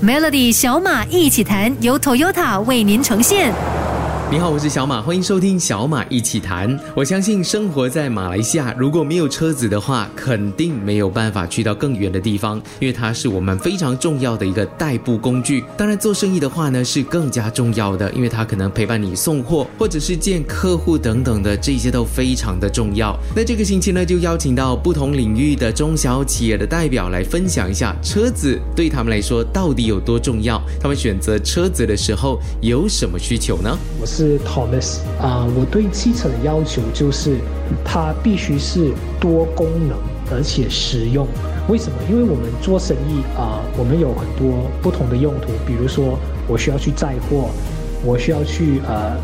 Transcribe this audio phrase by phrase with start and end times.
[0.00, 3.52] Melody 小马一起弹，由 Toyota 为您呈现。
[4.30, 6.78] 你好，我是小马，欢迎收听小马一起谈。
[6.94, 15.64] 我相信生活在马来西亚，如果没有车子的话，肯定没有办法去到更远的地方，因为它是我们非常重要的一个代步工具。
[15.78, 23.18] 当然，做生意的话呢，是更加重要的，因为它可能陪伴你送货，或者是见客户等等的，这些都非常的重要。
[23.34, 33.74] 那这个星期呢，就邀请到不同领域的中小企业的代表来分享一下车子对他们来说到底有多重要，他们选择车子的时候有什么需求呢？
[33.98, 34.38] 我是。
[34.40, 37.36] Thomas 啊，我对汽车的要求就是，
[37.84, 39.96] 它必须是多功能
[40.32, 41.26] 而且实用。
[41.68, 41.98] 为什么？
[42.10, 45.48] 因为我们做生意啊，我们有很多不同的用途。
[45.66, 46.18] 比如说，
[46.48, 47.50] 我需要去载货，
[48.04, 49.16] 我需要去呃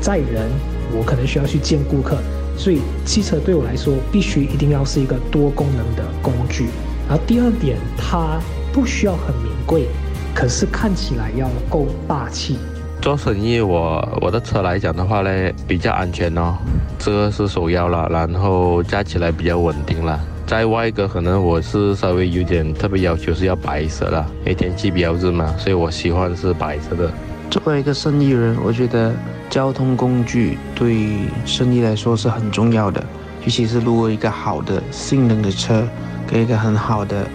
[0.00, 0.48] 载人，
[0.96, 2.16] 我可能需要去见顾客。
[2.56, 6.66] 所以，汽车对我来说，必须一定要是一个多功能的工具。
[7.08, 8.40] 然后第二点，它
[8.72, 9.86] 不需要很名贵，
[10.34, 12.56] 可是看起来要够大气。
[13.00, 15.30] 做生意，我我的车来讲的话呢，
[15.66, 16.54] 比较安全哦，
[16.98, 18.06] 这个是首要了。
[18.10, 20.20] 然后加起来比较稳定了。
[20.46, 27.10] 在外一个可能我是稍微有点特别要求是要白色了，因为天气比较热嘛，所以我喜欢是白色的。
[27.50, 29.14] 作为一个生意人，我觉得
[29.48, 31.06] 交通工具对
[31.46, 33.02] 生意来说是很重要的，
[33.44, 35.82] 尤其是如果一个好的性能的车
[36.30, 37.26] 跟一个很好的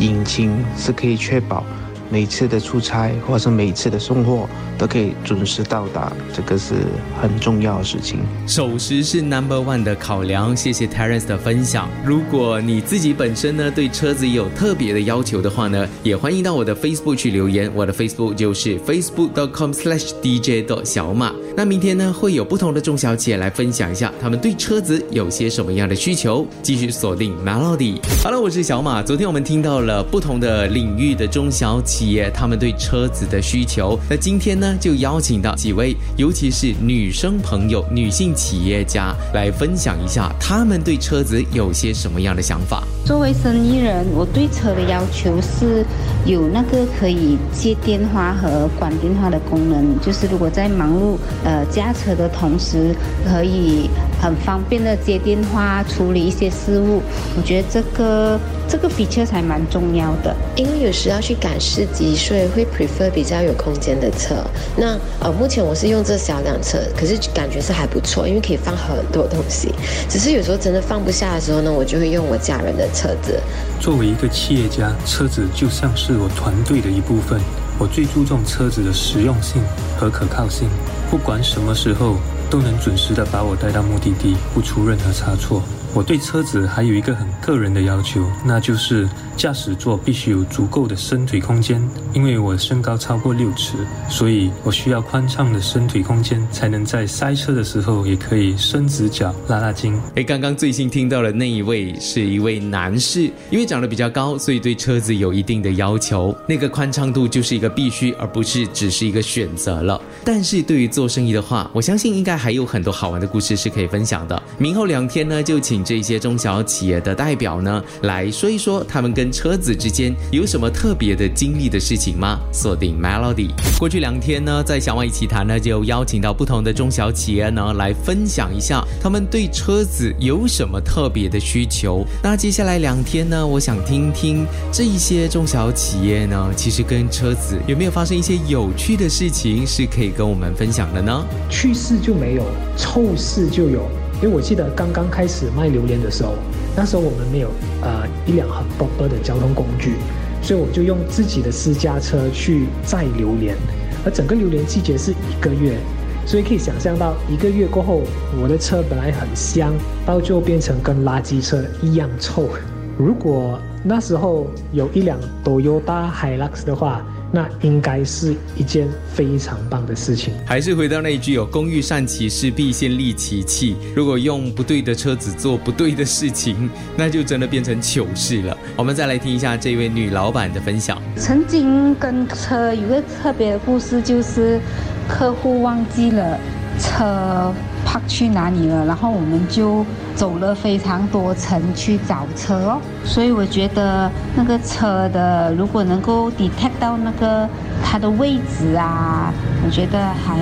[0.00, 1.64] 引擎是可以确保。
[2.10, 6.74] 每次的出差或是每次的送货都可以准时到达，这个是
[7.20, 8.20] 很重要的事情。
[8.46, 10.56] 守时是 number one 的考量。
[10.56, 11.88] 谢谢 Terence 的分享。
[12.04, 17.70] 如果你自己本身呢对车子有特别的要求的话呢，也欢迎到我的 Facebook 去留言。
[17.74, 21.32] 我的 Facebook 就是 facebook.com/slash dj 的小马。
[21.56, 26.46] 那明天呢会有不同的中小企业来分享一下他们对车子有些什么样的需求。
[26.62, 27.98] 继续锁定 Melody。
[28.22, 29.02] Hello，，我是小马。
[29.02, 31.93] 昨天我们听到了不同的领域的中小企。
[31.94, 42.82] 企业他们对车子的需求，那今天呢就邀请到几位，尤其是女生朋友、女性企业家来分享一下他们对车子有些什么样的想法。
[43.06, 45.84] 作为生意人，我对车的要求是
[46.26, 52.92] 有那个可以接电话和管电话的功能，就是如果在忙碌呃驾车的同时，
[53.24, 53.88] 可以
[54.20, 57.00] 很方便的接电话处理一些事务。
[57.36, 61.94] 我觉得这个这个比车才蛮重要的，因为有时要去赶市。
[61.94, 64.34] 几岁会 prefer 比较有空间的车？
[64.76, 69.72] 那呃，目前我是用这小辆车，可是感觉是还不错，因为可以放很多东西。
[70.08, 73.40] 只是有时候真的放不下的时候呢，我就会用我家人的车子。
[73.80, 77.40] 作为一个企业家，车子就像是我团队的一部分。
[77.78, 79.62] 我最注重车子的实用性
[79.98, 80.68] 和可靠性，
[81.10, 82.16] 不管什么时候
[82.48, 85.62] 都能准时的把我带到目的地，不出任何差错。
[85.94, 91.80] 我对车子还有一个很个人的要求，那就是驾驶座必须有足够的伸腿空间。
[92.12, 93.76] 因为我身高超过六尺，
[94.08, 99.96] 所以我需要宽敞的伸腿空间，才能在塞车的时候也可以伸直脚拉拉筋。
[100.16, 106.36] 哎，刚刚最新听到的那一位是一位男士，因为长得比较高，所以对车子有一定的要求。
[106.48, 110.00] 那个宽敞度就是一个必须，而不是只是一个选择了。
[110.24, 114.42] 但是对于做生意的话，我相信应该还有很多好玩的故事是可以分享的。
[114.58, 115.83] 明后两天呢，就请。
[115.84, 122.40] 这些中小企业的代表呢，来说一说他们跟车子之间有什么特别的经历的事情吗？
[122.52, 123.50] 锁定 Melody。
[123.78, 132.04] 过去两天呢，在小马一起谈呢，就邀请到不同的中小企业呢，来分享一下他们对车子有什么特别的需求。
[132.22, 141.24] 那接下来两天呢，我想听听这一些中小企业呢，其实跟车子有没有发生一些有趣的事情，是可以跟我们分享的呢？
[141.50, 142.44] 趣事就没有，
[142.76, 143.88] 臭事就有。
[144.24, 146.32] 因为我记得刚刚开始卖榴莲的时候，
[146.74, 147.50] 那时候我们没有
[147.82, 149.96] 呃一辆很棒棒的交通工具，
[150.40, 153.54] 所以我就用自己的私家车去载榴莲，
[154.02, 155.76] 而整个榴莲季节是一个月，
[156.24, 158.00] 所以可以想象到一个月过后，
[158.42, 159.74] 我的车本来很香，
[160.06, 162.48] 到最后变成跟垃圾车一样臭。
[162.96, 167.04] 如果那时候有一辆 Toyota Hilux 的话。
[167.34, 170.32] 那应该是一件非常棒的事情。
[170.46, 173.74] 还是回到那一句哦，工欲善其事，必先利其器。
[173.92, 178.56] 如果用不对的车子做不对的事情，那就真的变成糗事了。
[178.76, 181.02] 我们再来听一下这位女老板的分享。
[181.16, 184.60] 曾经跟车有个特别的故事，就是
[185.08, 186.38] 客户忘记了
[186.78, 187.52] 车。
[187.86, 188.84] 跑去哪里了？
[188.86, 189.86] 然后我们就
[190.16, 192.80] 走了非常多层去找车哦。
[193.04, 197.48] 所以我觉得那个车的，如果能够 detect 到那个
[197.84, 199.32] 它的位置啊，
[199.64, 200.38] 我觉得还。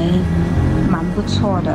[0.93, 1.75] 蛮不错的。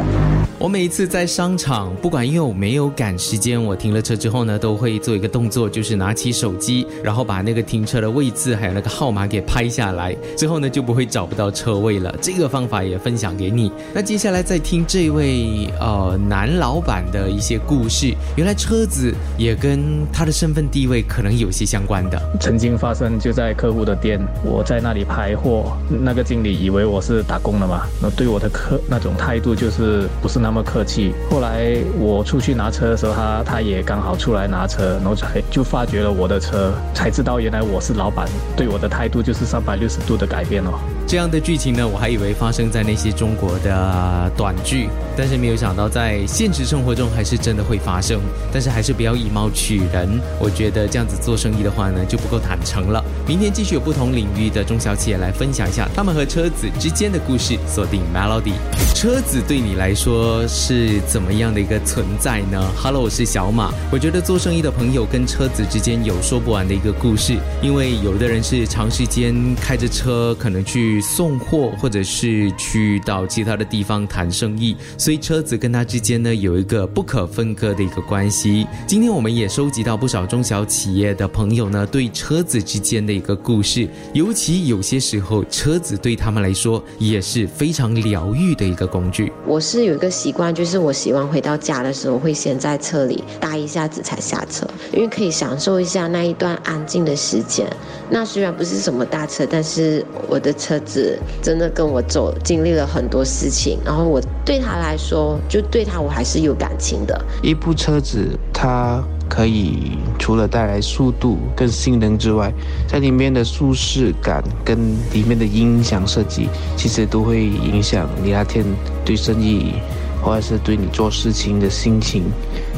[0.59, 12.13] 我每一次在商场，不管有没有赶时间，我停了车之后呢，都会做一个动作，就是拿起手机，然后把那个停车的位置还有那个号码给拍下来，之后呢就不会找不到车位了。
[12.21, 13.71] 这个方法也分享给你。
[13.93, 22.19] 那接下来再听这位呃男老板的一些故事，原来车子也跟他的身份地位可能有些相关的。
[22.39, 31.13] 曾经发生就在客户的店，我在那里排货，那个经理以为我是打工的嘛，那对我的客那种态度就是不是那么客气。
[31.31, 40.74] 后来我出去拿车的时候，他他也刚好出来拿车，然后才就发觉了我的车，才知道原来我是老板，对我的态度就是三百六十度的改变哦。
[41.07, 48.19] 这样的剧情呢，我还以为发生在那些中国的短剧，但是没有想到在现实生活中还是真的会发生。
[48.51, 53.01] 但是还是不要以貌取人，我觉得这样子做生意的话呢，就不够坦诚了。
[53.27, 57.57] 明天继续有不同领域的中小企业来分享一下他们和车子之间的故事。
[57.68, 58.53] 锁定 Melody，
[58.95, 63.74] 车子对你来说是怎么样的一个存在呢？Hello，我是小马。
[63.91, 71.01] 我觉得做生意的朋友跟车子之间有说不完的一个故事，因为有的人是长时间开着车，可能去。
[71.01, 78.68] 送货，或者是去到其他的地方谈生意，所以车子跟他之间呢有一个不可分割的一个关系。
[78.85, 89.31] 今天我们也收集到不少中小企业的朋友呢对车子之间的一个故事，尤其有些时候车子对他们来说也是非常疗愈的一个工具。
[89.45, 97.67] 我是有一个习惯，就是我喜欢回到家的时候会先在车里待一下子才下车，因为可以享受一下那一段安静的时间。
[98.09, 100.77] 那虽然不是什么大车，但是我的车。
[100.87, 107.19] 子真的跟我走，经历了很多事情，然后我对他来说，就对他我还是有感情的。
[107.41, 108.19] 一部车子，
[108.53, 112.51] 它可以除了带来速度跟性能之外，
[112.88, 114.77] 在里面的舒适感跟
[115.13, 118.65] 里面的音响设计，其实都会影响你那天
[119.06, 119.74] 对生意
[120.21, 122.24] 或者是对你做事情的心情。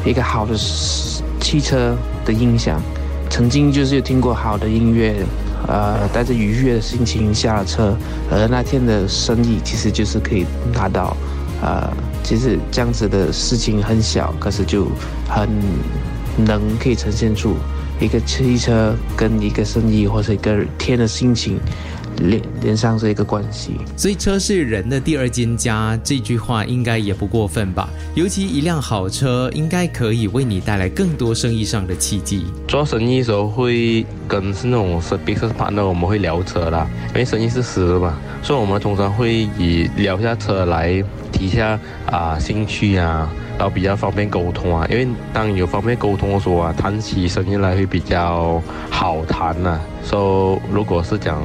[0.06, 0.56] 一个好的
[1.40, 2.81] 汽车的音响，
[3.30, 5.16] 曾经就是有听过好的音乐。
[5.68, 7.95] 呃，带着愉悦的心情下了车，
[8.31, 10.44] 而那天的生意其实就是可以
[10.74, 11.16] 拿到，
[11.62, 11.88] 呃，
[12.24, 14.88] 其实这样子的事情很小，可是就
[15.28, 15.48] 很
[16.38, 17.56] 能可以呈现出
[18.00, 21.60] 一个汽车跟一个生意或者一个天的心情。
[22.19, 27.89] 连连上这一个关系，所以车是人的第二间家，这句话应该也不过分吧？
[28.13, 32.45] 尤其一辆好车，应该可以为你带来更多生意上的契机。
[32.68, 44.86] 做生意的时候会跟是那种是 business partner，我们会聊车啦，因为生意是私的嘛，所以我们通常会以聊下车来提一下啊兴趣啊，然后比较方便沟通啊。
[44.89, 49.80] 因为当有方便沟通的时候啊，谈起生意来会比较好谈呐。
[50.04, 51.42] 所以如果是讲。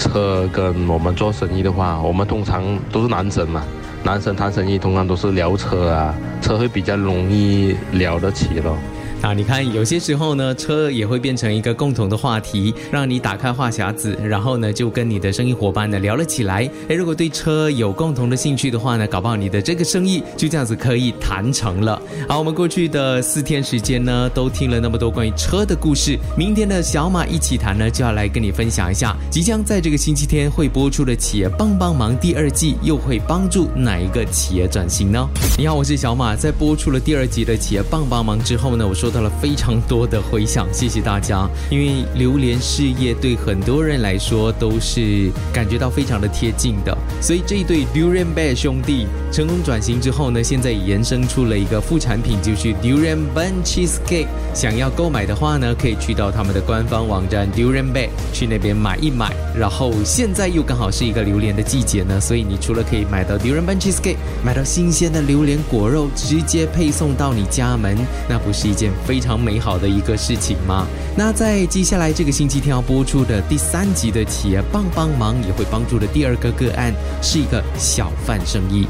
[0.00, 3.62] 车跟我们做生意的话，我们通常都是男生嘛，
[4.02, 8.76] 男生谈生意通常都是聊车啊，车会比较容易聊得起咯。
[9.22, 16.68] 啊，你看，有些时候呢，车也会变成一个共同的话题，让你打开话匣子，然后呢，就跟你的生意伙伴呢聊了起来。
[16.88, 22.00] 哎，如果对车有共同的兴趣的话呢，搞不好你的这个生意就这样子可以谈成了。
[22.26, 26.18] 好，我们过去的四天时间呢，都听了那么多关于车的故事。
[26.34, 35.28] 明天的小马一起谈呢，就要来跟你分享一下，即将在这个星期天会播出的企业帮帮忙第二季，又会帮助哪一个企业转型呢？
[35.58, 36.34] 你好，我是小马。
[36.34, 39.09] 在播出了第二集的企业帮帮忙之后呢，我说。
[39.10, 41.48] 得到了非常多的回响，谢谢大家。
[41.68, 54.28] 因为榴莲事业对很多人来说都是感觉到非常的贴近的，所以这一对 Durian Bear 兄弟成功转型之后呢，现在延伸出了一个副产品，就是 Durian Bun Cheesecake。
[54.54, 59.34] 想要购买的话呢，可以去到他们的官方网站 Durian Bear 去那边买一买。
[59.56, 67.96] 然后现在又刚好是一个榴莲的季节呢，所以你除了可以买到 Durian Bun Cheesecake，买到新鲜的榴莲果肉，直接配送到你家门，
[68.28, 68.90] 那不是一件。
[69.06, 70.86] 非常美好的一个事情吗？
[71.16, 78.86] 那在接下来这个星期天要播出的第三集的企业帮帮忙，也会帮助的第二个个案是一个小贩生意。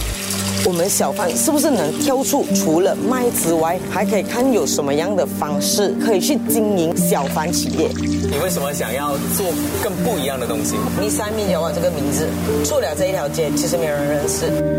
[0.66, 7.88] 我们小贩是不是能挑出除了卖之外，还可以看有什么样的方式可以去经营小贩企业？
[7.96, 9.46] 你为什么想要做
[9.82, 10.74] 更不一样的东西？
[11.00, 12.28] 你三面有我这个名字，
[12.62, 14.76] 做了这一条街，其实没有人认识。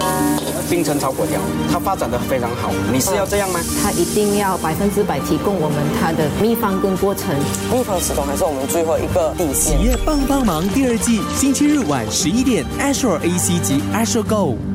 [0.70, 2.72] 冰城炒粿条，它发展的非常好。
[2.94, 3.60] 你是要这样吗？
[3.82, 7.36] 它一定要百分之百提供我们它的秘方跟过程。
[7.72, 9.78] 秘方始终还是我们最后一个底线。
[9.78, 14.71] 企业帮帮忙第二季，星期日晚十一点，Ashore AC 及 Ashore Go。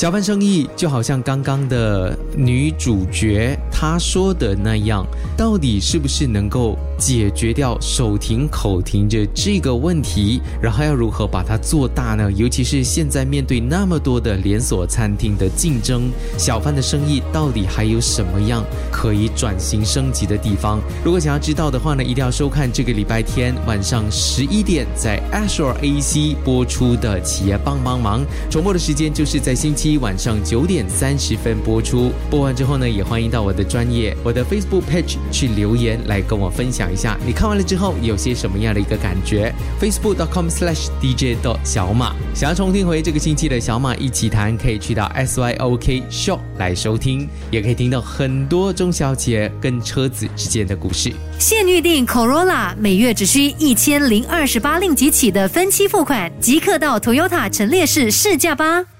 [0.00, 10.40] 小贩生意就好像刚刚的女主角她说的那样，到底是不是能够解决掉手停口停的这个问题？
[10.58, 12.32] 然后要如何把它做大呢？
[12.32, 20.80] 尤其是现在面对那么多的连锁餐厅的竞争，小贩的生意到底还有什么样可以转型升级的地方？
[21.04, 32.12] 如果想要知道的话呢，一定要收看这个礼拜天晚上十一点在 Ashore AC 播出的《企业帮帮忙》，重播的时间就是在星期一晚上九点三十分播出。
[32.30, 42.14] 播完之后呢，也欢迎到我的专业我的 Facebook page 去留言来跟我分享一下，你看完了之后有些什么样的一个感觉？Facebook.com/slash DJ 小马。
[42.34, 51.12] 想要重听回这个星期的小马一起谈，可以去到 SYOK Show 来收听，也可以听到很多中小企业跟车子之间的故事。
[51.38, 58.99] 现预定 Corolla，每月只需一千零二十八令吉起的分期付款，即刻到 Toyota 陈列室试驾吧。